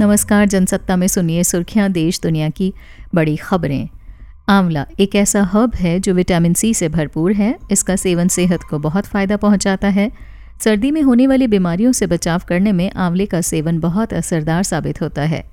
नमस्कार, 0.00 0.46
जनसत्ता 0.46 0.94
में 0.96 1.06
सुनिए 1.08 1.42
सुर्खियाँ 1.44 1.88
देश 1.90 2.18
दुनिया 2.20 2.48
की 2.50 2.72
बड़ी 3.14 3.36
खबरें। 3.36 3.88
आंवला, 4.48 4.84
एक 5.00 5.14
ऐसा 5.14 5.42
हर्ब 5.42 5.74
है 5.74 5.98
जो 6.00 6.14
विटामिन 6.14 6.54
सी 6.54 6.72
से 6.74 6.88
भरपूर 6.88 7.32
है। 7.32 7.54
इसका 7.70 7.96
सेवन 7.96 8.28
सेहत 8.28 8.62
को 8.62 8.78
बहुत 8.78 9.06
फ़ायदा 9.06 9.36
पहुंचाता 9.36 9.88
है। 9.88 10.10
सर्दी 10.64 10.90
में 10.90 11.00
होने 11.02 11.26
वाली 11.26 11.46
बीमारियों 11.46 11.92
से 11.92 12.06
बचाव 12.06 12.42
करने 12.48 12.72
में 12.72 12.90
आंवले 12.90 13.26
का 13.26 13.40
सेवन 13.40 13.78
बहुत 13.80 14.14
असरदार 14.14 14.62
साबित 14.62 15.00
होता 15.02 15.22
है। 15.22 15.44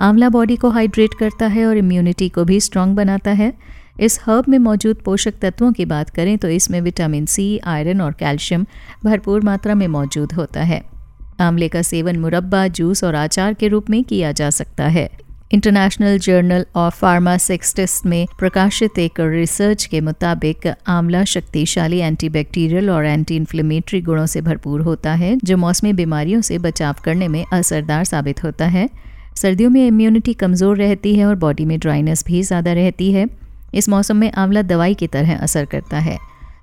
आंवला 0.00 0.28
बॉडी 0.28 0.56
को 0.56 0.70
हाइड्रेट 0.70 1.14
करता 1.20 1.46
है 1.46 1.64
और 1.66 1.76
इम्यूनिटी 1.76 2.28
को 2.28 2.44
भी 2.44 2.60
स्ट्रांग 2.60 2.94
बनाता 2.96 3.30
है। 3.30 3.52
इस 4.00 4.20
हर्ब 4.22 4.44
में 4.48 4.58
मौजूद 4.58 4.96
पोषक 4.96 5.38
तत्वों 5.42 5.72
की 5.72 5.84
बात 5.84 6.10
करें 6.10 6.36
तो 6.38 6.48
इसमें 6.48 6.80
विटामिन 6.80 7.26
सी, 7.26 7.58
आयरन 7.58 8.00
और 8.00 8.12
कैल्शियम 8.12 8.66
भरपूर 9.04 9.40
मात्रा 9.40 9.74
में 9.74 9.88
मौजूद 9.88 10.32
होता 10.32 10.62
है। 10.62 10.97
आंवले 11.40 11.68
का 11.68 11.82
सेवन 11.82 12.18
मुरब्बा, 12.18 12.66
जूस 12.68 13.04
और 13.04 13.14
आचार 13.14 13.54
के 13.54 13.68
रूप 13.68 13.90
में 13.90 14.02
किया 14.04 14.32
जा 14.32 14.50
सकता 14.50 14.86
है। 14.88 15.08
इंटरनेशनल 15.52 16.18
जर्नल 16.18 16.64
ऑफ़ 16.76 16.96
फार्मासिक्सटिस्ट 16.96 18.06
में 18.06 18.26
प्रकाशित 18.38 18.98
एक 18.98 19.20
रिसर्च 19.20 19.84
के 19.84 20.00
मुताबिक 20.00 20.66
आंवला 20.66 21.22
शक्तिशाली 21.24 21.98
एंटीबैक्टीरियल 21.98 22.90
और 22.90 23.06
एंटी 23.06 23.36
इन्फ्लेमेटरी 23.36 24.00
गुणों 24.00 24.26
से 24.26 24.40
भरपूर 24.40 24.80
होता 24.80 25.12
है, 25.14 25.36
जो 25.36 25.56
मौसमी 25.56 25.92
बीमारियों 25.92 26.40
से 26.40 26.58
बचाव 26.58 26.96
करने 27.04 27.28
में 27.28 27.44
असरदार 27.52 28.04
साबित 28.04 28.44
होता 28.44 28.66
है। 28.66 28.88
सर्दियों 29.36 29.70
में 29.70 29.86
इम्यूनिटी 29.86 30.34
कमज़ोर 30.34 30.76
रहती 30.76 31.14
है 31.14 31.26
और 31.26 31.34
बॉडी 31.36 31.64
में 31.64 31.78
ड्राइनेस 31.78 32.24
भी 32.26 32.42
ज़्यादा 32.42 32.72
रहती 32.72 33.12
है। 33.12 33.26
इस 33.74 33.88
मौसम 33.88 34.16
में 34.16 34.30
आंवला 34.32 34.62
दवाई 34.62 34.94
की 34.94 35.06
तरह 35.06 35.36
असर 35.36 35.64
करता 35.64 35.98
है। 35.98 36.18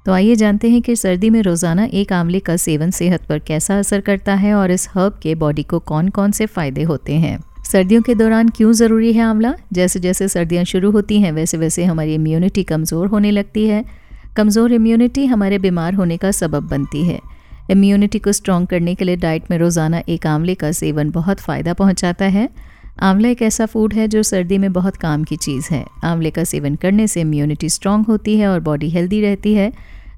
तो 0.06 0.12
आइए 0.12 0.36
जानते 0.36 0.70
हैं 0.70 0.82
कि 0.82 0.96
सर्दी 0.96 1.30
में 1.30 1.42
रोज़ाना 1.42 1.84
एक 1.94 2.12
आंवले 2.14 2.40
का 2.40 2.56
सेवन 2.58 2.92
सेहत 2.92 3.24
पर 3.26 3.40
कैसा 3.40 3.78
असर 3.80 4.02
करता 4.02 4.34
है 4.34 4.54
और 4.54 4.72
इस 4.72 4.88
हर्ब 4.90 5.14
के 5.24 5.34
बॉडी 5.36 5.64
को 5.64 5.80
कौन 5.82 6.10
कौन 6.10 6.32
से 6.32 6.46
फ़ायदे 6.46 6.84
होते 6.84 7.14
हैं? 7.14 7.40
सर्दियों 7.64 8.02
के 8.02 8.16
दौरान 8.16 8.50
क्यों 8.50 8.72
ज़रूरी 8.74 9.14
है 9.14 9.22
आंवला? 9.22 9.54
जैसे 9.74 10.00
जैसे 10.00 10.28
सर्दियाँ 10.28 10.64
शुरू 10.64 10.92
होती 10.92 11.20
हैं 11.22 11.32
वैसे 11.32 11.58
वैसे 11.58 11.86
हमारी 11.86 12.14
इम्यूनिटी 12.14 12.64
कमज़ोर 12.64 13.08
होने 13.08 13.32
लगती 13.32 13.66
है। 13.68 13.84
कमज़ोर 14.38 14.74
इम्यूनिटी 14.74 15.26
हमारे 15.26 15.60
बीमार 15.60 15.94
होने 15.94 16.18
का 16.18 16.32
सबब 16.32 16.68
बनती 16.70 17.04
है। 17.04 17.20
इम्यूनिटी 17.72 18.20
को 18.20 18.32
स्ट्रॉन्ग 18.32 18.68
करने 18.68 18.96
के 18.96 19.06
लिए 19.06 19.16
डाइट 19.16 19.52
में 19.52 19.58
रोज़ाना 19.58 20.04
एक 20.10 20.28
आंवले 20.28 20.56
का 20.56 20.72
सेवन 20.74 21.12
बहुत 21.12 21.40
फ़ायदा 21.40 21.74
पहुँचाता 21.74 22.26
है। 22.28 22.50
आंवला 23.02 23.30
एक 23.30 23.42
ऐसा 23.42 23.66
फ़ूड 23.66 23.94
है 23.94 24.08
जो 24.08 24.24
सर्दी 24.24 24.58
में 24.58 24.74
बहुत 24.74 24.96
काम 24.96 25.24
की 25.24 25.36
चीज़ 25.36 25.68
है। 25.72 25.86
आंवले 26.04 26.30
का 26.30 26.44
सेवन 26.44 26.76
करने 26.76 27.08
से 27.08 27.22
इम्यूनिटी 27.22 27.70
स्ट्रांग 27.70 28.06
होती 28.06 28.38
है 28.38 28.48
और 28.48 28.60
बॉडी 28.60 28.90
हेल्दी 28.90 29.22
रहती 29.22 29.54
है। 29.54 29.72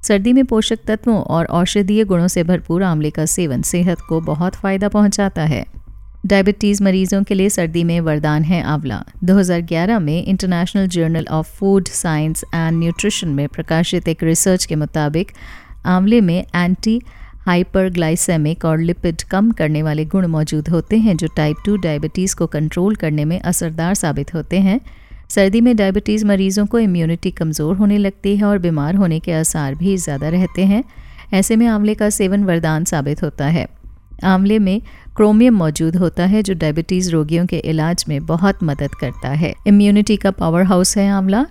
सर्दी 0.03 0.33
में 0.33 0.45
पोषक 0.45 0.79
तत्वों 0.87 1.17
और 1.17 1.45
औषधीय 1.45 2.03
गुणों 2.03 2.27
से 2.27 2.43
भरपूर 2.43 2.83
आंवले 2.83 3.09
का 3.09 3.25
सेवन 3.25 3.61
सेहत 3.61 4.01
को 4.09 4.21
बहुत 4.21 4.55
फ़ायदा 4.55 4.89
पहुंचाता 4.89 5.41
है। 5.41 5.65
डायबिटीज़ 6.25 6.83
मरीजों 6.83 7.23
के 7.23 7.35
लिए 7.35 7.49
सर्दी 7.49 7.83
में 7.83 7.99
वरदान 7.99 8.43
है 8.43 8.61
आंवला। 8.63 9.03
2011 9.23 9.99
में 9.99 10.23
International 10.25 10.87
Journal 10.87 11.25
of 11.31 11.57
Food 11.57 11.87
Science 11.87 12.43
and 12.55 12.79
Nutrition 12.79 13.27
में 13.27 13.47
प्रकाशित 13.47 14.07
एक 14.07 14.23
रिसर्च 14.23 14.65
के 14.65 14.75
मुताबिक, 14.75 15.31
आंवले 15.85 16.21
में 16.21 16.45
एंटी 16.55 17.01
हाइपरग्लाइसेमिक 17.47 18.65
और 18.65 18.79
लिपिड 18.79 19.21
कम 19.23 19.51
करने 19.51 19.81
वाले 19.83 20.05
गुण 20.05 20.25
मौजूद 20.27 20.69
होते 20.69 20.97
हैं 20.97 21.15
जो 21.17 21.27
टाइप 21.27 21.57
टू 21.65 21.75
डायबिटीज़ 21.77 22.35
को 22.35 22.47
कंट्रोल 22.47 22.95
करने 22.95 23.25
में 23.25 23.39
असरदार 23.39 23.93
साबित 23.93 24.33
होते 24.33 24.59
हैं। 24.59 24.79
सर्दी 25.29 25.61
में 25.61 25.75
डायबिटीज़ 25.75 26.25
मरीजों 26.25 26.65
को 26.65 26.79
इम्यूनिटी 26.79 27.31
कमज़ोर 27.31 27.75
होने 27.75 27.97
लगती 27.97 28.35
है 28.37 28.43
और 28.43 28.57
बीमार 28.57 28.95
होने 28.95 29.19
के 29.19 29.31
आसार 29.33 29.75
भी 29.75 29.95
ज़्यादा 29.97 30.29
रहते 30.29 30.65
हैं। 30.65 30.83
ऐसे 31.33 31.55
में 31.55 31.65
आंवले 31.67 31.95
का 31.95 32.09
सेवन 32.09 32.43
वरदान 32.43 32.83
साबित 32.85 33.23
होता 33.23 33.45
है। 33.47 33.67
आंवले 34.23 34.59
में 34.59 34.81
क्रोमियम 35.15 35.55
मौजूद 35.55 35.95
होता 35.95 36.25
है 36.25 36.43
जो 36.43 36.53
डायबिटीज़ 36.53 37.11
रोगियों 37.11 37.45
के 37.45 37.57
इलाज 37.65 38.05
में 38.09 38.25
बहुत 38.25 38.63
मदद 38.63 38.95
करता 38.95 39.29
है। 39.31 39.53
इम्यूनिटी 39.67 40.17
का 40.17 40.31
पावर 40.33 40.63
हाउस 40.63 40.97
है 40.97 41.09
आंवला। 41.09 41.45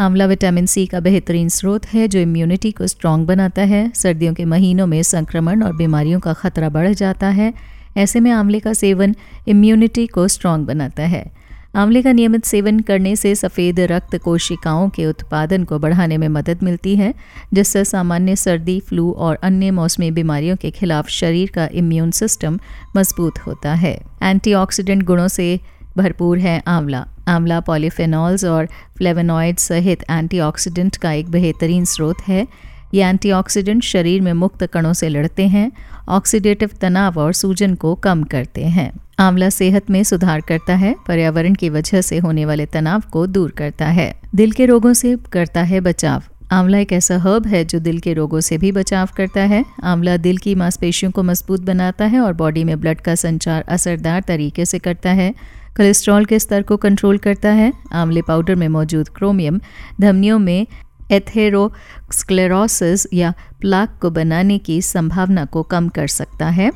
आंवला 0.00 0.26
विटामिन 0.26 0.66
सी 0.66 0.86
का 0.86 1.00
बेहतरीन 1.00 1.48
स्रोत 1.48 1.86
है, 1.86 2.08
जो 2.08 2.18
इम्यूनिटी 2.18 2.70
को 2.70 2.86
स्ट्रॉन्ग 2.86 3.26
बनाता 3.26 3.62
है। 3.62 3.92
सर्दियों 3.94 4.34
के 4.34 4.44
महीनों 4.44 4.86
में 4.86 5.02
संक्रमण 5.02 5.62
और 5.62 5.72
बीमारियों 5.72 6.20
का 6.20 6.32
खतरा 6.32 6.68
बढ़ 6.68 6.88
जाता 6.88 7.28
है। 7.28 7.54
ऐसे 7.96 8.20
में 8.20 8.30
आंवले 8.30 8.60
का 8.60 8.72
सेवन 8.72 9.14
इम्यूनिटी 9.48 10.06
को 10.06 10.28
स्ट्रॉन्ग 10.28 10.66
बनाता 10.66 11.02
है। 11.02 11.32
आंवले 11.74 12.02
का 12.02 12.12
नियमित 12.12 12.44
सेवन 12.44 12.80
करने 12.80 13.16
से 13.16 13.34
सफ़ेद 13.34 13.80
रक्त 13.80 14.16
कोशिकाओं 14.16 14.88
के 14.88 15.06
उत्पादन 15.06 15.64
को 15.64 15.78
बढ़ाने 15.78 16.18
में 16.18 16.28
मदद 16.28 16.62
मिलती 16.62 16.96
है, 16.96 17.14
जिससे 17.54 17.84
सामान्य 17.84 18.36
सर्दी, 18.36 18.80
फ्लू 18.80 19.12
और 19.12 19.38
अन्य 19.42 19.70
मौसमी 19.70 20.10
बीमारियों 20.10 20.56
के 20.56 20.70
खिलाफ 20.70 21.08
शरीर 21.08 21.50
का 21.54 21.68
इम्यून 21.72 22.10
सिस्टम 22.10 22.58
मज़बूत 22.96 23.38
होता 23.38 23.74
है। 23.74 24.00
एंटीऑक्सीडेंट 24.22 25.02
गुणों 25.02 25.28
से 25.28 25.60
भरपूर 25.96 26.38
है 26.38 26.62
आंवला। 26.66 27.06
आंवला, 27.30 27.60
पॉलीफेनॉल्स 27.60 28.44
और 28.44 28.68
फ्लेवेनॉइड 28.98 29.58
सहित 29.58 30.02
एंटीऑक्सीडेंट 30.10 30.96
का 30.96 31.12
एक 31.12 31.30
बेहतरीन 31.30 31.84
स्रोत 31.84 32.16
है। 32.28 32.46
ये 32.94 33.04
एंटीऑक्सीडेंट 33.04 33.82
शरीर 33.82 34.20
में 34.20 34.32
मुक्त 34.32 34.66
कणों 34.66 34.92
से 34.92 35.08
लड़ते 35.08 35.46
हैं, 35.48 35.72
ऑक्सीडेटिव 36.08 36.70
तनाव 36.80 37.18
और 37.18 37.32
सूजन 37.32 37.74
को 37.74 37.94
कम 37.94 38.22
करते 38.22 38.64
हैं। 38.64 38.90
आंवला 39.18 39.50
सेहत 39.50 39.90
में 39.90 40.02
सुधार 40.04 40.40
करता 40.40 40.74
है, 40.74 40.94
पर्यावरण 41.08 41.54
की 41.54 41.68
वजह 41.68 42.00
से 42.00 42.18
होने 42.18 42.44
वाले 42.44 42.66
तनाव 42.66 43.02
को 43.12 43.26
दूर 43.26 43.50
करता 43.50 43.86
है। 43.86 44.14
दिल 44.34 44.52
के 44.52 44.66
रोगों 44.66 44.92
से 44.92 45.16
करता 45.32 45.62
है 45.62 45.80
बचाव। 45.80 46.22
आंवला 46.52 46.78
एक 46.78 46.92
ऐसा 46.92 47.18
हर्ब 47.18 47.46
है 47.46 47.64
जो 47.64 47.78
दिल 47.78 47.98
के 47.98 48.12
रोगों 48.12 48.40
से 48.40 48.58
भी 48.58 48.72
बचाव 48.72 49.08
करता 49.16 49.40
है। 49.40 49.64
आंवला 49.84 50.16
दिल 50.16 50.36
की 50.36 50.54
मांसपेशियों 50.54 51.12
को 51.12 51.22
मज़बूत 51.22 51.60
बनाता 51.60 52.04
है 52.04 52.20
और 52.20 52.32
बॉडी 52.32 52.64
में 52.64 52.80
ब्लड 52.80 53.00
का 53.00 53.14
संचार 53.14 53.64
असरदार 53.68 54.20
तरीके 54.20 54.64
से 54.64 54.78
करता 54.78 55.10
है। 55.10 55.34
कोलेस्ट्रॉल 55.76 56.24
के 56.24 56.38
स्तर 56.38 56.62
को 56.62 56.76
कंट्रोल 56.76 57.18
करता 57.18 57.48
है। 57.48 57.72
आंवले 57.92 58.22
पाउडर 58.22 58.54
में 58.54 58.68
मौजूद 58.68 59.08
क्रोमियम 59.08 59.60
धमनियों 60.00 60.38
में 60.38 60.66
एथेरोस्क्लेरोसिस 61.12 63.06
या 63.12 63.32
प्लाक 63.60 63.98
को 64.02 64.10
बनाने 64.10 64.58
की 64.58 64.80
संभावना 64.82 65.44
को 65.44 65.62
कम 65.62 65.88
कर 65.88 66.06
सकता 66.06 66.48
है। 66.48 66.70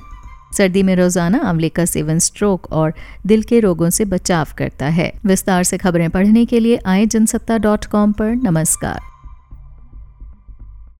सर्दी 0.56 0.82
में 0.82 0.94
रोज़ाना 0.96 1.38
आंवले 1.38 1.68
का 1.68 1.84
सेवन 1.84 2.18
स्ट्रोक 2.18 2.72
और 2.72 2.92
दिल 3.26 3.42
के 3.42 3.60
रोगों 3.60 3.90
से 3.90 4.04
बचाव 4.04 4.46
करता 4.58 4.86
है। 4.88 5.12
विस्तार 5.26 5.64
से 5.64 5.78
खबरें 5.78 6.10
पढ़ने 6.10 6.44
के 6.44 6.60
लिए 6.60 6.78
आए 6.86 7.06
जनसत्ता 7.06 7.58
डॉट 7.58 7.84
कॉम 7.84 8.12
पर। 8.12 8.34
नमस्कार। 8.42 9.13